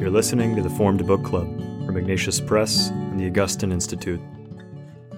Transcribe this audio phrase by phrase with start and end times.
[0.00, 1.46] You're listening to the Formed Book Club
[1.84, 4.18] from Ignatius Press and the Augustine Institute.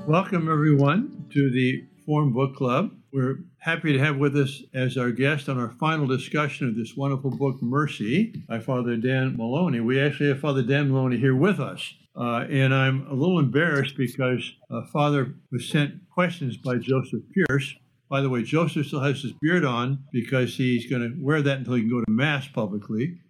[0.09, 2.91] Welcome, everyone, to the Formed Book Club.
[3.13, 6.97] We're happy to have with us as our guest on our final discussion of this
[6.97, 9.79] wonderful book, Mercy, by Father Dan Moloney.
[9.79, 11.95] We actually have Father Dan Moloney here with us.
[12.17, 17.73] Uh, and I'm a little embarrassed because uh, Father was sent questions by Joseph Pearce.
[18.09, 21.59] By the way, Joseph still has his beard on because he's going to wear that
[21.59, 23.21] until he can go to Mass publicly.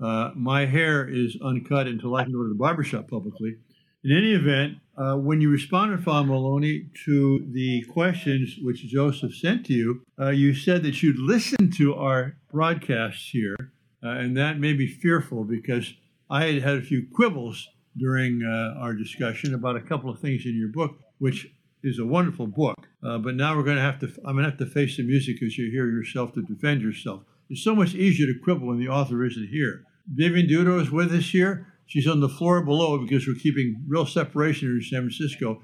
[0.00, 3.56] Uh, my hair is uncut until I can go to the barbershop publicly.
[4.04, 9.66] In any event, uh, when you responded, Father Moloney, to the questions which Joseph sent
[9.66, 13.72] to you, uh, you said that you'd listen to our broadcasts here,
[14.04, 15.94] uh, and that made me fearful because
[16.30, 20.46] I had had a few quibbles during uh, our discussion about a couple of things
[20.46, 21.48] in your book, which
[21.82, 22.76] is a wonderful book.
[23.02, 25.02] Uh, but now we're going to have to, I'm going to have to face the
[25.02, 27.22] music as you hear yourself to defend yourself.
[27.50, 29.84] It's so much easier to quibble when the author isn't here.
[30.12, 31.66] Vivian Dudro is with us here.
[31.86, 35.62] She's on the floor below because we're keeping real separation in San Francisco.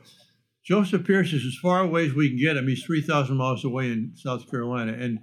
[0.64, 2.66] Joseph Pearce is as far away as we can get him.
[2.66, 4.92] He's 3,000 miles away in South Carolina.
[4.92, 5.18] And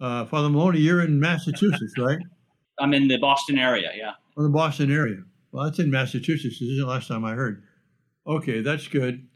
[0.00, 2.18] uh, Father Moloney, you're in Massachusetts, right?
[2.78, 4.12] I'm in the Boston area, yeah.
[4.36, 5.18] In the Boston area.
[5.50, 6.60] Well, that's in Massachusetts.
[6.60, 7.64] This isn't the last time I heard.
[8.26, 9.26] Okay, that's good.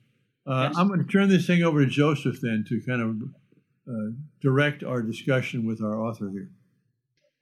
[0.47, 0.79] Uh, yes.
[0.79, 4.85] I'm going to turn this thing over to Joseph then to kind of uh, direct
[4.85, 6.51] our discussion with our author here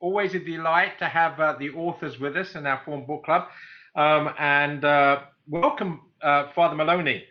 [0.00, 3.48] always a delight to have uh, the authors with us in our Formed Book Club.
[3.94, 7.24] Um, and uh, welcome, uh, Father Moloney.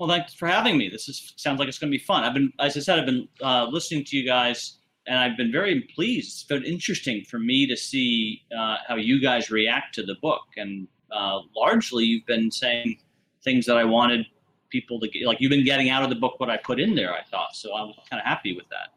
[0.00, 0.88] Well, thanks for having me.
[0.88, 2.24] This is, sounds like it's going to be fun.
[2.24, 5.52] I've been, as I said, I've been uh, listening to you guys, and I've been
[5.52, 6.28] very pleased.
[6.28, 10.42] It's been interesting for me to see uh, how you guys react to the book,
[10.56, 12.98] and uh, largely you've been saying
[13.44, 14.26] things that I wanted
[14.70, 15.26] people to get.
[15.26, 17.12] Like you've been getting out of the book what I put in there.
[17.12, 17.74] I thought so.
[17.74, 18.88] I'm kind of happy with that.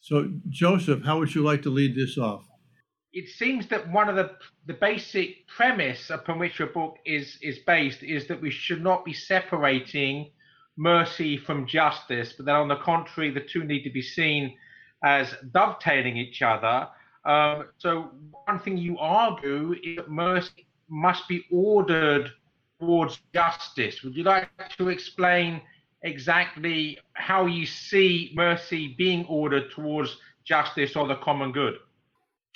[0.00, 2.44] So, Joseph, how would you like to lead this off?
[3.12, 4.30] It seems that one of the
[4.66, 9.04] the basic premise upon which your book is is based is that we should not
[9.04, 10.30] be separating
[10.76, 14.56] mercy from justice, but that on the contrary, the two need to be seen
[15.02, 16.88] as dovetailing each other.
[17.24, 18.10] Um, so,
[18.46, 22.30] one thing you argue is that mercy must be ordered
[22.80, 24.02] towards justice.
[24.02, 24.48] Would you like
[24.78, 25.60] to explain
[26.02, 31.74] exactly how you see mercy being ordered towards justice or the common good?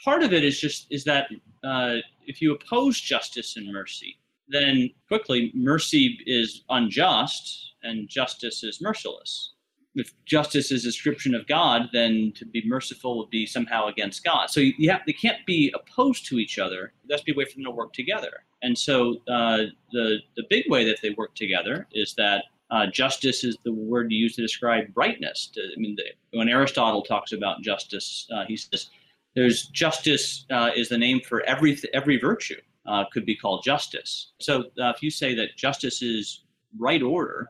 [0.05, 1.29] Part of it is just is that
[1.65, 8.81] uh, if you oppose justice and mercy, then quickly mercy is unjust and justice is
[8.81, 9.55] merciless.
[9.95, 14.25] If justice is a description of God, then to be merciful would be somehow against
[14.25, 14.49] God.
[14.49, 16.93] So you have, they can't be opposed to each other.
[17.27, 18.45] Be a way for them to work together.
[18.63, 23.45] And so uh, the the big way that they work together is that uh, justice
[23.45, 25.51] is the word used to describe rightness.
[25.55, 28.89] To, I mean, the, when Aristotle talks about justice, uh, he says
[29.37, 34.33] there's justice uh, is the name for every every virtue uh, could be called justice.
[34.41, 36.45] So uh, if you say that justice is
[36.79, 37.49] right order,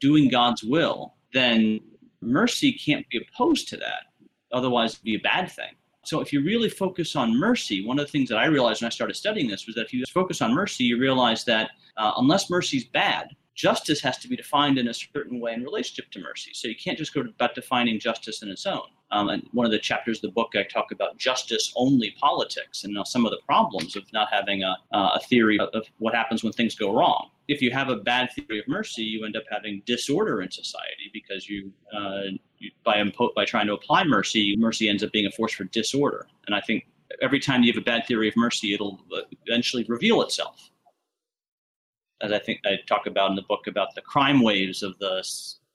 [0.00, 1.80] doing God's will, then
[2.20, 4.04] mercy can't be opposed to that.
[4.52, 5.74] Otherwise, it'd be a bad thing.
[6.04, 8.86] So if you really focus on mercy, one of the things that I realized when
[8.86, 12.12] I started studying this was that if you focus on mercy, you realize that uh,
[12.16, 13.28] unless mercy's bad,
[13.60, 16.52] justice has to be defined in a certain way in relationship to mercy.
[16.54, 18.88] So you can't just go about defining justice in its own.
[19.10, 22.84] Um, and one of the chapters of the book, I talk about justice only politics
[22.84, 26.42] and some of the problems of not having a, uh, a theory of, what happens
[26.42, 27.28] when things go wrong.
[27.48, 31.10] If you have a bad theory of mercy, you end up having disorder in society
[31.12, 35.26] because you, uh, you by impo- by trying to apply mercy, mercy ends up being
[35.26, 36.28] a force for disorder.
[36.46, 36.86] And I think
[37.20, 39.00] every time you have a bad theory of mercy, it'll
[39.44, 40.69] eventually reveal itself
[42.22, 45.22] as I think I talk about in the book about the crime waves of the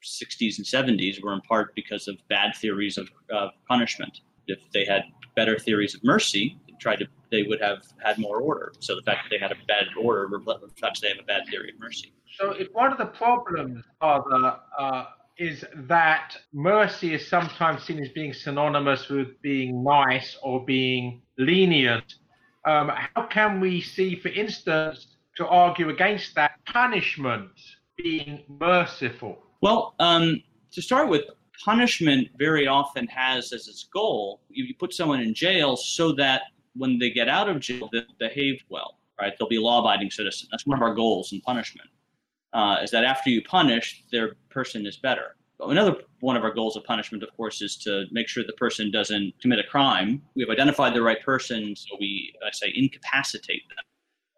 [0.03, 4.21] 60s and 70s were in part because of bad theories of uh, punishment.
[4.47, 5.03] If they had
[5.35, 8.71] better theories of mercy, they tried to they would have had more order.
[8.79, 11.71] So the fact that they had a bad order reflects they have a bad theory
[11.73, 12.13] of mercy.
[12.37, 15.05] So if one of the problems, Father, uh,
[15.37, 22.15] is that mercy is sometimes seen as being synonymous with being nice or being lenient,
[22.65, 27.49] um, how can we see, for instance, to argue against that punishment
[27.97, 29.43] being merciful?
[29.61, 30.41] Well, um,
[30.71, 31.23] to start with,
[31.63, 36.43] punishment very often has as its goal you, put someone in jail so that
[36.75, 39.33] when they get out of jail, they behave well, right?
[39.39, 40.49] They'll be law-abiding citizens.
[40.51, 41.89] That's one of our goals in punishment.
[42.53, 45.35] Uh, is that after you punish, their person is better.
[45.59, 48.91] Another one of our goals of punishment, of course, is to make sure the person
[48.91, 50.21] doesn't commit a crime.
[50.35, 53.84] We have identified the right person, so we, I say, incapacitate them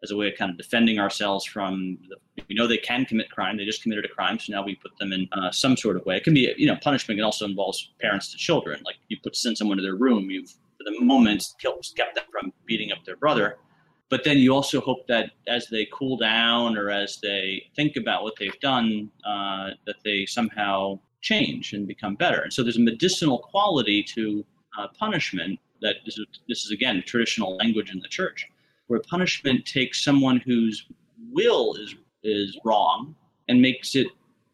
[0.03, 2.15] as a way of kind of defending ourselves from the,
[2.47, 4.95] we know they can commit crime they just committed a crime so now we put
[4.99, 6.17] them in uh, some sort of way.
[6.17, 8.81] It can be you know punishment it also involves parents to children.
[8.85, 12.53] Like you put send someone to their room you've for the moment kept them from
[12.65, 13.57] beating up their brother.
[14.09, 18.23] But then you also hope that as they cool down or as they think about
[18.23, 22.41] what they've done, uh, that they somehow change and become better.
[22.41, 24.45] And so there's a medicinal quality to
[24.79, 28.47] uh, punishment that this is, this is again traditional language in the church,
[28.87, 30.87] where punishment takes someone whose
[31.31, 33.15] will is is wrong
[33.47, 34.07] and makes it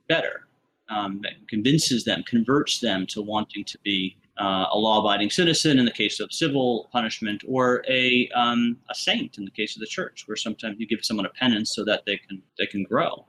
[0.07, 0.47] better,
[0.89, 5.91] um, convinces them, converts them to wanting to be uh, a law-abiding citizen in the
[5.91, 10.23] case of civil punishment, or a um, a saint in the case of the church,
[10.27, 13.25] where sometimes you give someone a penance so that they can they can grow.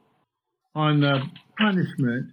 [0.75, 1.25] On uh,
[1.59, 2.33] punishment,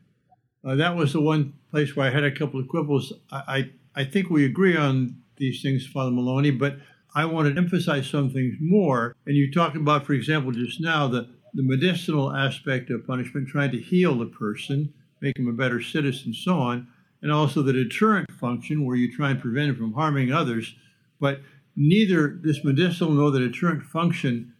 [0.66, 3.14] uh, that was the one place where I had a couple of quibbles.
[3.32, 6.78] I, I, I think we agree on these things, Father Moloney, but
[7.14, 9.16] I want to emphasize some things more.
[9.26, 13.72] And you talked about, for example, just now, the, the medicinal aspect of punishment, trying
[13.72, 16.88] to heal the person, make him a better citizen, so on,
[17.22, 20.74] and also the deterrent function, where you try and prevent him from harming others.
[21.20, 21.42] But
[21.76, 24.54] neither this medicinal nor the deterrent function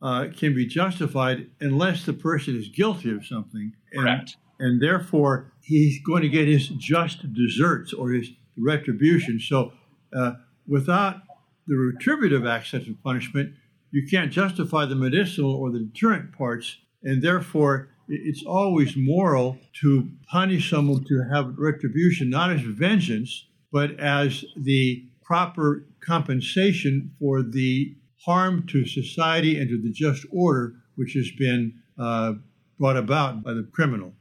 [0.00, 3.72] uh, can be justified unless the person is guilty of something.
[3.92, 4.36] And, Correct.
[4.58, 9.38] And therefore, he's going to get his just deserts or his retribution.
[9.38, 9.72] So,
[10.16, 10.32] uh,
[10.66, 11.25] without
[11.66, 13.54] the retributive aspect of punishment,
[13.90, 20.08] you can't justify the medicinal or the deterrent parts, and therefore it's always moral to
[20.30, 27.94] punish someone to have retribution, not as vengeance, but as the proper compensation for the
[28.24, 32.34] harm to society and to the just order which has been uh,
[32.78, 34.12] brought about by the criminal.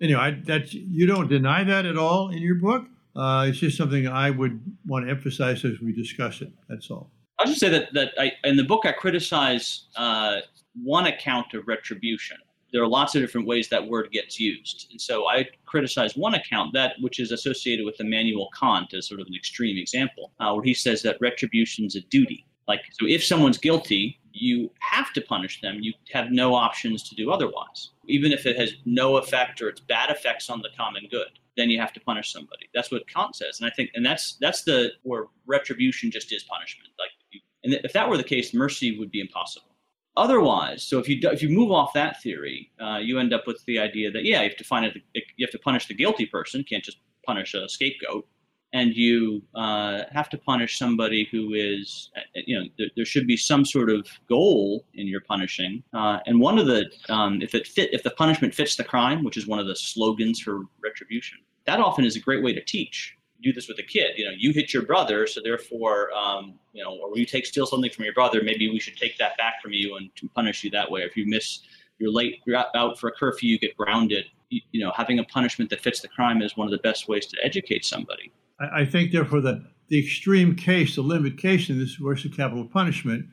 [0.00, 2.86] Anyway, I, that's you don't deny that at all in your book.
[3.16, 6.50] Uh, it's just something I would want to emphasize as we discuss it.
[6.68, 7.10] That's all.
[7.38, 10.38] I'll just say that that I, in the book I criticize uh,
[10.82, 12.36] one account of retribution.
[12.72, 16.34] There are lots of different ways that word gets used, and so I criticize one
[16.34, 20.52] account that which is associated with Immanuel Kant as sort of an extreme example, uh,
[20.52, 22.46] where he says that retribution is a duty.
[22.66, 25.78] Like so, if someone's guilty, you have to punish them.
[25.80, 29.80] You have no options to do otherwise, even if it has no effect or it's
[29.80, 32.68] bad effects on the common good then you have to punish somebody.
[32.74, 36.42] That's what Kant says, and I think, and that's that's the where retribution just is
[36.44, 36.90] punishment.
[36.98, 39.68] Like, and if that were the case, mercy would be impossible.
[40.16, 43.64] Otherwise, so if you if you move off that theory, uh, you end up with
[43.66, 45.02] the idea that yeah, you have to find it,
[45.36, 46.62] you have to punish the guilty person.
[46.62, 48.26] Can't just punish a scapegoat,
[48.74, 53.26] and you uh, have to punish somebody who is uh, you know there, there, should
[53.26, 55.82] be some sort of goal in your punishing.
[55.94, 59.24] Uh, and one of the um, if it fit if the punishment fits the crime,
[59.24, 62.62] which is one of the slogans for retribution, that often is a great way to
[62.62, 64.12] teach do this with a kid.
[64.16, 67.66] You know, you hit your brother, so therefore, um, you know, or you take steal
[67.66, 70.64] something from your brother, maybe we should take that back from you and to punish
[70.64, 71.02] you that way.
[71.02, 71.60] If you miss,
[71.98, 74.24] you're late, you're out for a curfew, you get grounded.
[74.48, 77.06] You, you know, having a punishment that fits the crime is one of the best
[77.06, 78.32] ways to educate somebody.
[78.60, 82.66] I, I think, therefore, that the extreme case, the limit case in this of capital
[82.66, 83.26] punishment,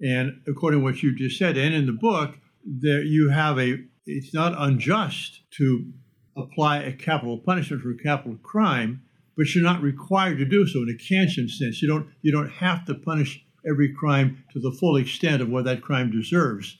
[0.00, 3.78] and according to what you just said, and in the book, there you have a.
[4.06, 5.92] It's not unjust to
[6.36, 9.02] apply a capital punishment for a capital crime
[9.40, 11.80] but you're not required to do so in a Kantian sense.
[11.80, 15.64] You don't you don't have to punish every crime to the full extent of what
[15.64, 16.76] that crime deserves,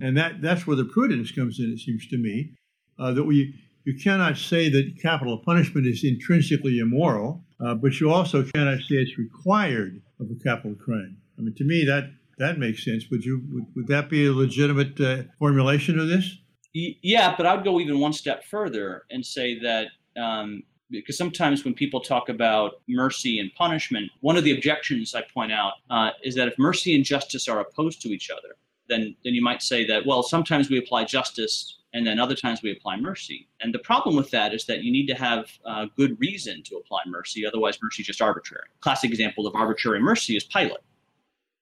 [0.00, 1.72] and that that's where the prudence comes in.
[1.72, 2.54] It seems to me
[3.00, 3.54] uh, that we
[3.84, 8.96] you cannot say that capital punishment is intrinsically immoral, uh, but you also cannot say
[8.96, 11.18] it's required of a capital crime.
[11.38, 13.04] I mean, to me that that makes sense.
[13.10, 16.38] Would you would, would that be a legitimate uh, formulation of this?
[16.72, 19.88] Yeah, but I'd go even one step further and say that
[20.20, 25.22] um, because sometimes when people talk about mercy and punishment, one of the objections I
[25.32, 28.56] point out uh, is that if mercy and justice are opposed to each other,
[28.88, 32.60] then then you might say that well, sometimes we apply justice and then other times
[32.62, 33.48] we apply mercy.
[33.62, 36.76] And the problem with that is that you need to have uh, good reason to
[36.76, 38.66] apply mercy, otherwise mercy is just arbitrary.
[38.80, 40.76] Classic example of arbitrary mercy is Pilate,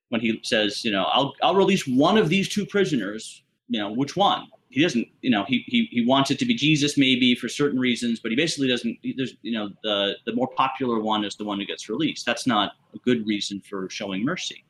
[0.09, 3.45] when he says, you know, I'll I'll release one of these two prisoners.
[3.69, 4.49] You know, which one?
[4.73, 7.79] he doesn't you know he, he he wants it to be jesus maybe for certain
[7.79, 11.45] reasons but he basically doesn't there's you know the the more popular one is the
[11.45, 14.65] one who gets released that's not a good reason for showing mercy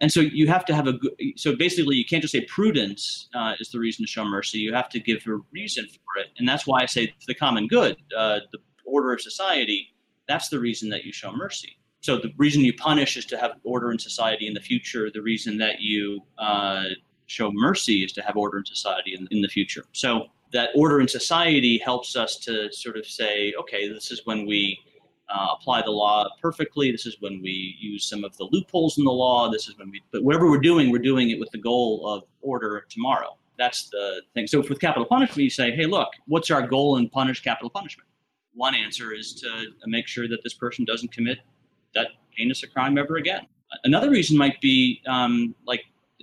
[0.00, 3.28] and so you have to have a good so basically you can't just say prudence
[3.34, 4.58] uh, is the reason to show mercy.
[4.58, 6.28] You have to give a reason for it.
[6.38, 9.92] And that's why i say the common good uh, the order of society
[10.28, 11.78] that's the reason that you show mercy.
[12.00, 15.10] So the reason you punish is to have order in society in the future.
[15.10, 16.84] The reason that you uh,
[17.26, 19.84] show mercy is to have order in society in, in the future.
[19.92, 24.46] So that order in society helps us to sort of say, okay, this is when
[24.46, 24.78] we
[25.28, 26.90] uh, apply the law perfectly.
[26.90, 29.50] This is when we use some of the loopholes in the law.
[29.50, 32.24] This is when we, but whatever we're doing, we're doing it with the goal of
[32.40, 33.36] order tomorrow.
[33.58, 34.46] That's the thing.
[34.46, 38.08] So with capital punishment, you say, hey, look, what's our goal in punish capital punishment?
[38.54, 41.38] One answer is to make sure that this person doesn't commit
[41.94, 43.46] that heinous a crime ever again.
[43.84, 45.82] Another reason might be um, like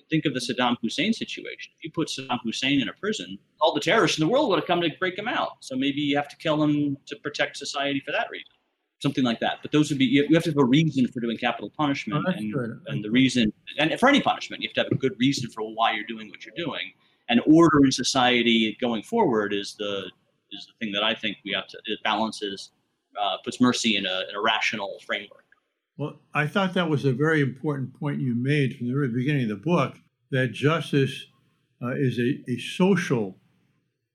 [0.10, 1.72] think of the Saddam Hussein situation.
[1.78, 4.60] If you put Saddam Hussein in a prison, all the terrorists in the world would
[4.60, 5.58] have come to break him out.
[5.60, 8.53] So maybe you have to kill him to protect society for that reason,
[9.04, 9.56] something like that.
[9.62, 12.32] But those would be you have to have a reason for doing capital punishment, Oh,
[12.32, 12.72] and, good.
[12.88, 15.62] and the reason, and for any punishment, you have to have a good reason for
[15.78, 16.86] why you're doing what you're doing.
[17.30, 19.96] And order in society going forward is the
[20.56, 22.72] is the thing that I think we have to it balances,
[23.22, 25.46] uh, puts mercy in a, in a rational framework.
[25.98, 29.44] Well, I thought that was a very important point you made from the very beginning
[29.44, 29.96] of the book
[30.32, 31.16] that justice
[31.82, 33.38] uh, is a, a social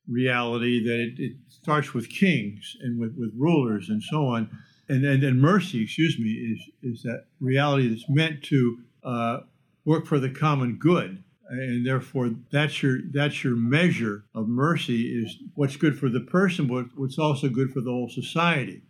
[0.08, 4.48] reality, that it, it starts with kings and with, with rulers and so on.
[4.88, 9.40] And, and, and mercy, excuse me, is, is that reality that's meant to uh,
[9.84, 11.22] work for the common good.
[11.50, 16.66] And therefore, that's your that's your measure of mercy is what's good for the person,
[16.66, 18.82] but what's also good for the whole society.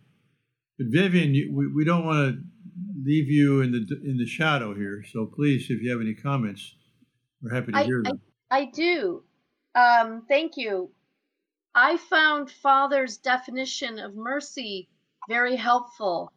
[0.77, 2.41] But Vivian, you, we, we don't want to
[3.01, 5.05] leave you in the in the shadow here.
[5.09, 6.75] So please, if you have any comments,
[7.41, 8.21] we're happy to I, hear I, them.
[8.51, 9.23] I do.
[9.75, 10.91] Um, thank you.
[11.73, 14.89] I found Father's definition of mercy
[15.29, 16.33] very helpful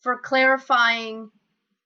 [0.00, 1.30] for clarifying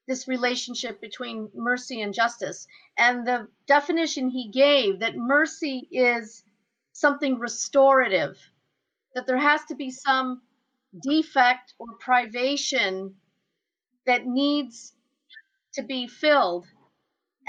[0.06, 2.66] this relationship between mercy and justice.
[2.96, 6.44] And the definition he gave that mercy is
[6.92, 8.38] something restorative,
[9.14, 10.42] that there has to be some
[11.02, 13.14] defect or privation
[14.06, 14.94] that needs
[15.74, 16.66] to be filled.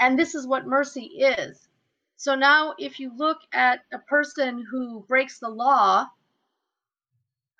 [0.00, 1.68] And this is what mercy is.
[2.16, 6.06] So now, if you look at a person who breaks the law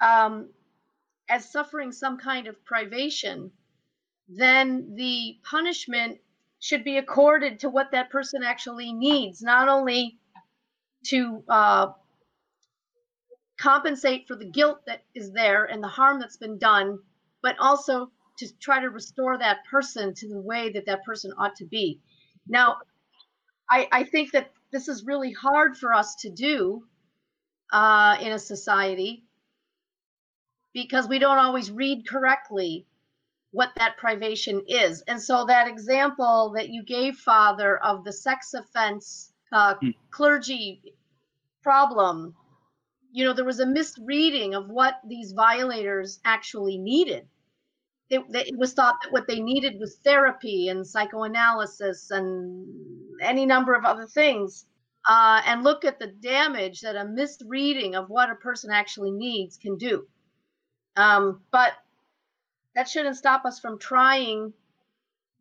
[0.00, 0.48] um,
[1.28, 3.50] as suffering some kind of privation,
[4.28, 6.18] then the punishment
[6.60, 10.18] should be accorded to what that person actually needs, not only
[11.06, 11.88] to uh,
[13.58, 16.98] compensate for the guilt that is there and the harm that's been done,
[17.42, 21.56] but also to try to restore that person to the way that that person ought
[21.56, 22.00] to be.
[22.48, 22.76] Now,
[23.70, 26.84] I, I think that this is really hard for us to do
[27.72, 29.25] uh, in a society
[30.76, 32.84] because we don't always read correctly
[33.50, 35.00] what that privation is.
[35.08, 39.90] And so that example that you gave, Father, of the sex offense uh, Hmm.
[40.10, 40.82] clergy
[41.62, 42.36] problem,
[43.10, 47.26] you know, there was a misreading of what these violators actually needed.
[48.10, 52.68] It, it was thought that what they needed was therapy and psychoanalysis and
[53.22, 54.66] any number of other things.
[55.08, 59.56] Uh, and look at the damage that a misreading of what a person actually needs
[59.56, 60.06] can do.
[60.96, 61.72] Um, but
[62.74, 64.52] that shouldn't stop us from trying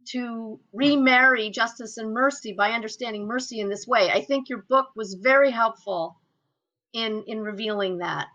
[0.09, 4.09] to remarry justice and mercy by understanding mercy in this way.
[4.12, 6.19] I think your book was very helpful
[6.93, 8.27] in in revealing that.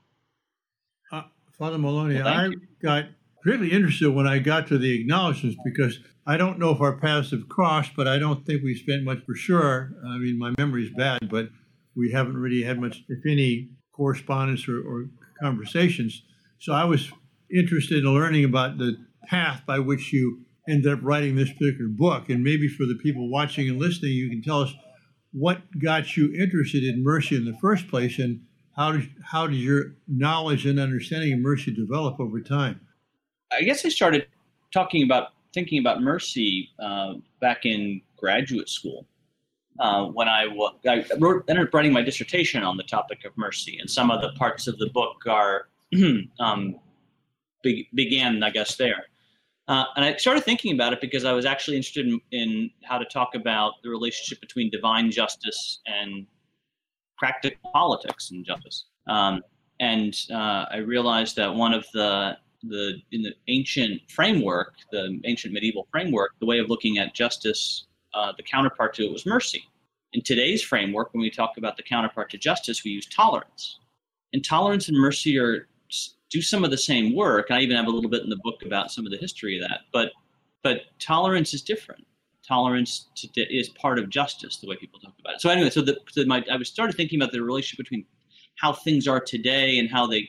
[1.12, 1.22] Uh,
[1.58, 2.60] Father Moloney, Well, I you.
[2.82, 3.04] got
[3.42, 7.30] greatly interested when I got to the acknowledgments because I don't know if our paths
[7.30, 9.92] have crossed, but I don't think we spent much for sure.
[10.06, 11.48] I mean, my memory's bad, but
[11.96, 15.06] we haven't really had much, if any, correspondence or, or
[15.40, 16.22] conversations.
[16.60, 17.10] So I was
[17.50, 22.28] interested in learning about the path by which you ended up writing this particular book.
[22.28, 24.74] And maybe for the people watching and listening, you can tell us
[25.32, 28.42] what got you interested in mercy in the first place and
[28.76, 32.80] how did, how did your knowledge and understanding of mercy develop over time?
[33.50, 34.26] I guess I started
[34.70, 39.06] talking about thinking about mercy uh, back in graduate school
[39.80, 40.44] uh, when I,
[40.86, 44.20] I wrote, ended up writing my dissertation on the topic of mercy, and some of
[44.20, 45.68] the parts of the book are
[46.40, 46.76] um,
[47.62, 49.06] be- began, I guess, there.
[49.68, 52.98] Uh, and I started thinking about it because I was actually interested in, in how
[52.98, 56.26] to talk about the relationship between divine justice and
[57.16, 58.86] practical politics and justice.
[59.06, 59.42] Um,
[59.78, 65.54] and uh, I realized that one of the the in the ancient framework, the ancient
[65.54, 69.64] medieval framework, the way of looking at justice, uh, the counterpart to it was mercy.
[70.12, 73.78] In today's framework, when we talk about the counterpart to justice, we use tolerance.
[74.32, 75.68] And tolerance and mercy are
[76.30, 77.50] do some of the same work.
[77.50, 79.68] I even have a little bit in the book about some of the history of
[79.68, 79.80] that.
[79.92, 80.12] But
[80.62, 82.06] but tolerance is different.
[82.46, 85.40] Tolerance to, is part of justice, the way people talk about it.
[85.40, 88.04] So anyway, so, the, so my, I was started thinking about the relationship between
[88.56, 90.28] how things are today and how they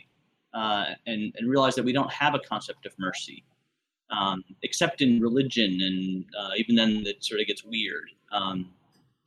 [0.54, 3.44] uh, and, and realize that we don't have a concept of mercy,
[4.10, 8.10] um, except in religion, and uh, even then it sort of gets weird.
[8.32, 8.70] Um,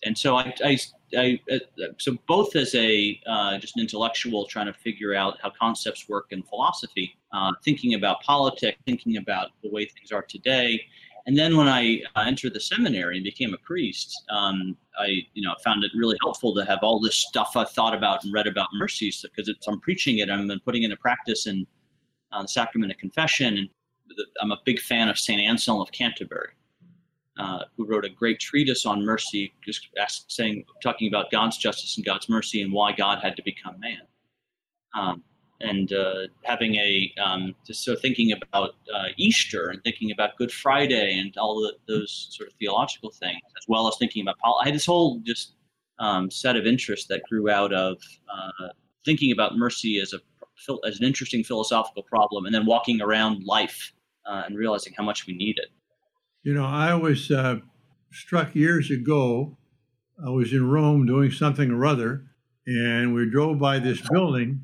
[0.04, 0.78] and so I, I,
[1.16, 1.58] I uh,
[1.98, 6.26] so both as a uh, just an intellectual trying to figure out how concepts work
[6.30, 10.80] in philosophy, uh, thinking about politics, thinking about the way things are today,
[11.26, 15.42] and then when I uh, entered the seminary and became a priest, um, I you
[15.42, 18.46] know found it really helpful to have all this stuff I thought about and read
[18.46, 21.66] about mercy because it's I'm preaching it, I'm putting it into practice in
[22.32, 23.68] uh, the sacrament of confession, and
[24.08, 26.50] the, I'm a big fan of Saint Anselm of Canterbury.
[27.38, 29.88] Uh, who wrote a great treatise on mercy, just
[30.28, 34.02] saying, talking about God's justice and God's mercy and why God had to become man.
[34.96, 35.24] Um,
[35.60, 40.52] and uh, having a um, just so thinking about uh, Easter and thinking about Good
[40.52, 44.36] Friday and all the, those sort of theological things, as well as thinking about.
[44.60, 45.54] I had this whole just
[45.98, 47.98] um, set of interests that grew out of
[48.32, 48.68] uh,
[49.04, 50.18] thinking about mercy as a
[50.86, 53.92] as an interesting philosophical problem, and then walking around life
[54.26, 55.68] uh, and realizing how much we need it.
[56.44, 57.60] You know, I was uh,
[58.12, 59.56] struck years ago.
[60.22, 62.26] I was in Rome doing something or other,
[62.66, 64.60] and we drove by this building,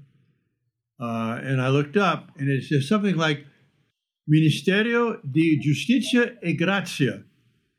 [1.00, 3.46] uh, and I looked up, and it says something like
[4.30, 7.24] Ministerio di Giustizia e Grazia.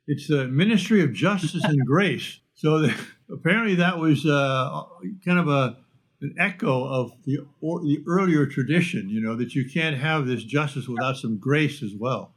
[0.07, 2.39] It's the Ministry of Justice and Grace.
[2.61, 2.93] So the,
[3.33, 4.83] apparently that was uh,
[5.25, 5.77] kind of a
[6.21, 9.09] an echo of the or, the earlier tradition.
[9.09, 12.35] You know that you can't have this justice without some grace as well.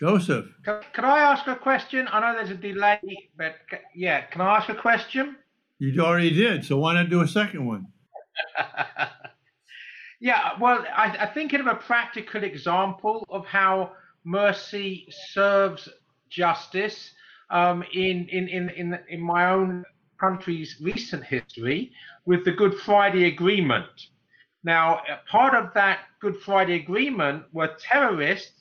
[0.00, 0.46] Joseph.
[0.64, 2.08] Can, can I ask a question?
[2.10, 3.00] I know there's a delay,
[3.36, 3.56] but
[3.94, 5.36] yeah, can I ask a question?
[5.78, 7.86] You already did, so why not do a second one?
[10.20, 13.92] yeah, well, I, I think of a practical example of how
[14.24, 15.88] mercy serves
[16.30, 17.12] justice
[17.50, 19.84] um, in, in, in, in, in my own
[20.18, 21.92] country's recent history
[22.24, 24.08] with the Good Friday Agreement.
[24.62, 28.59] Now, part of that Good Friday Agreement were terrorists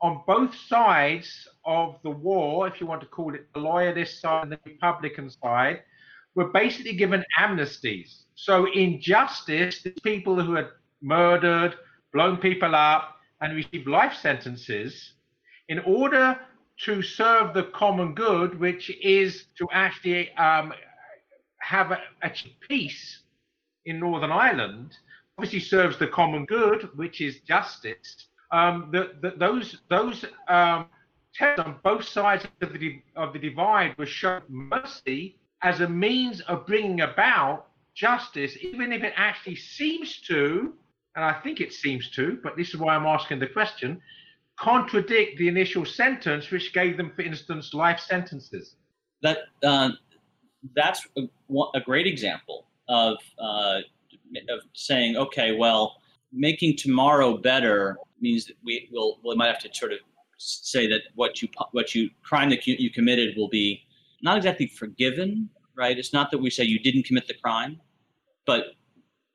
[0.00, 4.44] on both sides of the war, if you want to call it the loyalist side
[4.44, 5.82] and the Republican side,
[6.34, 8.22] were basically given amnesties.
[8.34, 10.68] So, in justice, the people who had
[11.02, 11.74] murdered,
[12.12, 15.14] blown people up, and received life sentences,
[15.68, 16.38] in order
[16.84, 20.72] to serve the common good, which is to actually um,
[21.60, 22.30] have a, a
[22.68, 23.22] peace
[23.84, 24.96] in Northern Ireland,
[25.36, 30.86] obviously serves the common good, which is justice um, the, the, those those um,
[31.40, 36.66] on both sides of the of the divide were shown mercy as a means of
[36.66, 40.72] bringing about justice, even if it actually seems to,
[41.16, 44.00] and I think it seems to, but this is why I'm asking the question,
[44.56, 48.76] contradict the initial sentence, which gave them, for instance, life sentences.
[49.22, 49.90] That uh,
[50.76, 51.22] that's a,
[51.74, 53.80] a, great example of uh,
[54.48, 55.96] of saying, okay, well,
[56.32, 59.98] making tomorrow better means that we will we might have to sort of
[60.38, 63.82] say that what you what you crime that you, committed will be
[64.22, 65.98] not exactly forgiven, right?
[65.98, 67.80] It's not that we say you didn't commit the crime,
[68.46, 68.66] but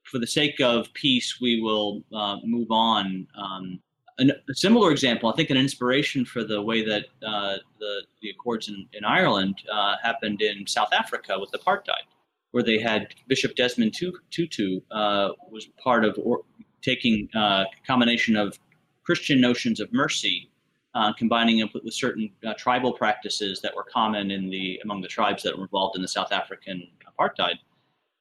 [0.04, 3.28] for the sake of peace, we will uh, move on.
[3.36, 3.80] Um,
[4.20, 8.30] an, a similar example, I think, an inspiration for the way that uh, the the
[8.30, 12.06] Accords in, in Ireland uh, happened in South Africa with apartheid,
[12.52, 13.96] where they had Bishop Desmond
[14.30, 16.42] Tutu uh, was part of or,
[16.84, 18.60] taking uh, a combination of
[19.04, 20.50] Christian notions of mercy,
[20.96, 25.02] uh, combining it with, with certain uh, tribal practices that were common in the among
[25.02, 27.56] the tribes that were involved in the South African apartheid,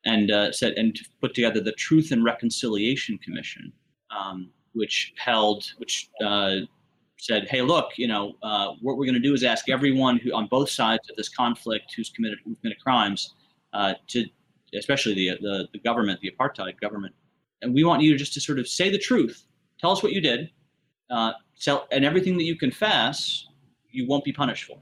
[0.05, 3.73] and uh, said and put together the Truth and Reconciliation Commission,
[4.11, 6.57] um, which held which uh,
[7.19, 10.33] said, hey, look, you know, uh, what we're going to do is ask everyone who
[10.33, 13.35] on both sides of this conflict who's committed who's committed crimes
[13.75, 14.25] uh, to,
[14.75, 17.15] especially the, the the government, the apartheid government,
[17.61, 19.47] and we want you just to sort of say the truth,
[19.79, 20.51] tell us what you did,
[21.11, 23.47] uh, tell, and everything that you confess,
[23.91, 24.79] you won't be punished for.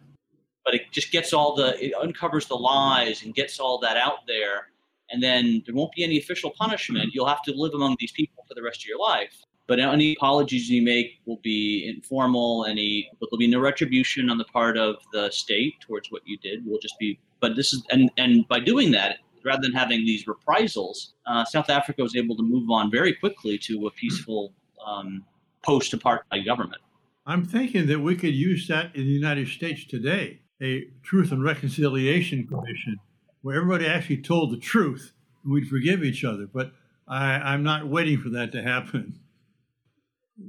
[0.64, 4.26] But it just gets all the, it uncovers the lies and gets all that out
[4.26, 4.68] there,
[5.11, 7.11] and then there won't be any official punishment.
[7.12, 9.35] You'll have to live among these people for the rest of your life.
[9.66, 12.66] But any apologies you make will be informal.
[12.66, 16.37] Any, but there'll be no retribution on the part of the state towards what you
[16.38, 16.66] did.
[16.66, 20.26] We'll just be, but this is, and and by doing that, rather than having these
[20.26, 24.52] reprisals, uh, South Africa was able to move on very quickly to a peaceful
[24.85, 25.24] um,
[25.62, 26.80] post apartheid government.
[27.26, 31.42] I'm thinking that we could use that in the United States today a Truth and
[31.42, 32.98] Reconciliation Commission
[33.42, 36.46] where everybody actually told the truth and we'd forgive each other.
[36.46, 36.72] But
[37.08, 39.18] I, am not waiting for that to happen.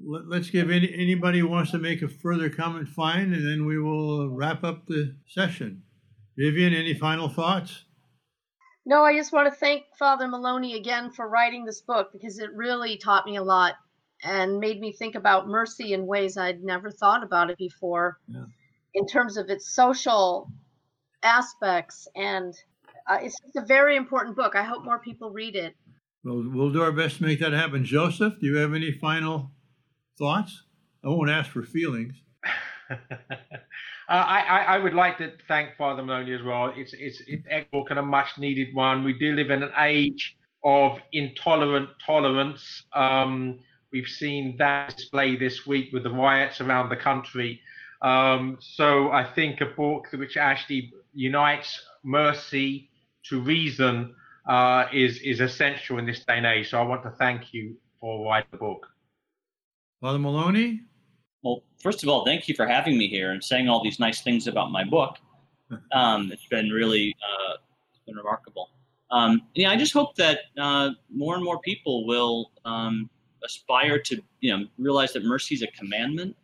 [0.05, 3.65] Let, us give any, anybody who wants to make a further comment, fine, and then
[3.65, 5.83] we will wrap up the session.
[6.37, 7.85] Vivian, any final thoughts?
[8.85, 12.53] No, I just want to thank Father Moloney again for writing this book because it
[12.53, 13.75] really taught me a lot
[14.23, 18.45] and made me think about mercy in ways I'd never thought about it before yeah.
[18.93, 20.51] in terms of its social
[21.23, 22.07] aspects.
[22.15, 22.53] And
[23.07, 24.55] uh, it's a very important book.
[24.55, 25.75] I hope more people read it.
[26.23, 27.83] Well, we'll do our best to make that happen.
[27.83, 29.51] Joseph, do you have any final
[30.17, 30.63] thoughts?
[31.03, 32.13] I won't ask for feelings.
[34.09, 36.73] Uh, I, I, would like to thank Father Moloney as well.
[36.75, 39.05] It's it's it's and a much needed one.
[39.05, 42.83] We do live in an age of intolerant tolerance.
[42.91, 43.59] Um,
[43.91, 47.61] we've seen that display this week with the riots around the country.
[48.01, 52.89] Um, so I think a book which actually unites mercy
[53.25, 54.15] to reason
[54.47, 56.69] uh, is is essential in this day and age.
[56.69, 58.87] So I want to thank you for writing the book.
[59.99, 60.81] Father Moloney?
[61.43, 64.21] Well, first of all, thank you for having me here and saying all these nice
[64.21, 65.17] things about my book.
[65.93, 67.53] Um, it's been really uh,
[67.93, 68.71] it's been remarkable.
[69.09, 73.09] Um, yeah, I just hope that uh, more and more people will um,
[73.43, 76.35] aspire to, you know, realize that mercy is a commandment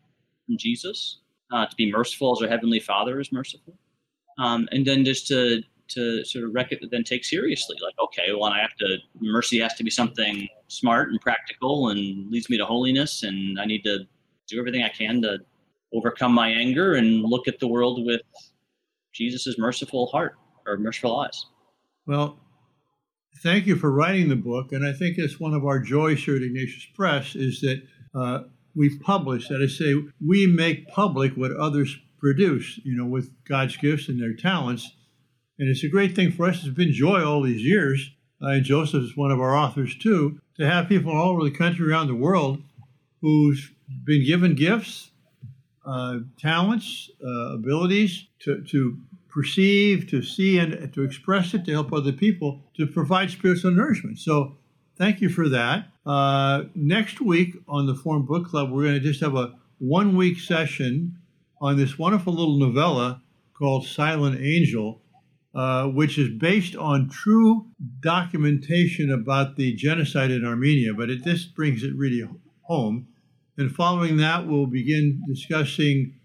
[0.46, 1.20] from Jesus
[1.52, 3.78] uh, to be merciful as our heavenly Father is merciful,
[4.38, 8.52] um, and then just to to sort of rec- then take seriously, like, okay, well,
[8.52, 12.66] I have to mercy has to be something smart and practical and leads me to
[12.66, 14.00] holiness, and I need to
[14.48, 15.40] do everything I can to
[15.94, 18.22] overcome my anger and look at the world with
[19.14, 21.46] Jesus' merciful heart or merciful eyes.
[22.06, 22.38] Well,
[23.44, 26.36] thank you for writing the book, and I think it's one of our joys here
[26.36, 27.82] at Ignatius Press is that
[28.16, 28.44] uh,
[28.76, 29.48] we publish.
[29.48, 29.96] That is, say,
[30.26, 32.80] we make public what others produce.
[32.84, 34.92] You know, with God's gifts and their talents,
[35.60, 36.64] and it's a great thing for us.
[36.64, 38.12] It's been joy all these years.
[38.42, 40.40] Uh, and Joseph is one of our authors too.
[40.58, 42.62] To have people all over the country, around the world,
[43.22, 43.72] who's
[44.06, 45.12] been given gifts,
[45.86, 49.00] uh, talents, uh, abilities to, to
[49.38, 54.18] perceive, to see, and to express it to help other people to provide spiritual nourishment.
[54.18, 54.58] So,
[54.98, 55.92] thank you for that.
[56.08, 60.18] Uh, next week on the Formed Book Club, we're going to just have a one
[60.18, 61.20] week session
[61.62, 63.22] on this wonderful little novella
[63.54, 65.04] called Silent Angel,
[65.54, 67.68] uh, which is based on true
[68.00, 72.28] documentation about the genocide in Armenia, but it, this brings it really
[72.62, 73.08] home.
[73.56, 76.16] And following that, we'll begin discussing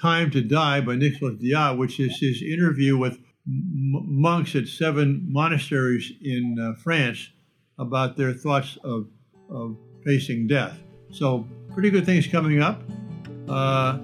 [0.00, 3.14] Time to Die by Nicolas Diat, which is his interview with
[3.46, 7.30] m- monks at seven monasteries in uh, France
[7.78, 9.08] about their thoughts of,
[9.48, 10.78] of facing death.
[11.10, 12.82] So, pretty good things coming up.
[13.48, 13.98] Uh,